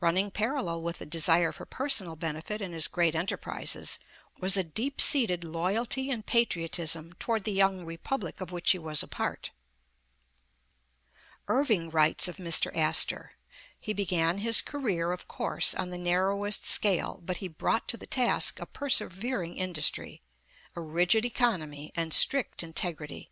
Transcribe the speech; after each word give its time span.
Running 0.00 0.32
parallel 0.32 0.82
with 0.82 0.98
the 0.98 1.06
desire 1.06 1.52
for 1.52 1.64
per 1.64 1.88
sonal 1.88 2.18
benefit 2.18 2.60
in 2.60 2.72
his 2.72 2.88
great 2.88 3.14
enterprises, 3.14 4.00
was 4.40 4.56
a 4.56 4.64
deep 4.64 5.00
seated 5.00 5.44
loyalty 5.44 6.10
and 6.10 6.26
patriotism 6.26 7.12
toward 7.20 7.44
the 7.44 7.52
young 7.52 7.84
Republic 7.84 8.40
of 8.40 8.50
which 8.50 8.72
he 8.72 8.78
was 8.80 9.04
a 9.04 9.06
part. 9.06 9.52
Irving 11.46 11.90
writes 11.90 12.26
of 12.26 12.38
Mr. 12.38 12.76
Astor: 12.76 13.34
^'He 13.80 13.94
began 13.94 14.38
his 14.38 14.62
career, 14.62 15.12
of 15.12 15.28
course, 15.28 15.76
on 15.76 15.90
the 15.90 15.96
narrowest 15.96 16.64
scale; 16.64 17.20
but 17.24 17.36
he 17.36 17.46
brought 17.46 17.86
to 17.86 17.96
the 17.96 18.04
task 18.04 18.58
a 18.58 18.66
persevering 18.66 19.56
industry, 19.58 20.22
a 20.74 20.80
rigid 20.80 21.24
economy, 21.24 21.92
and 21.94 22.12
strict 22.12 22.64
integrity. 22.64 23.30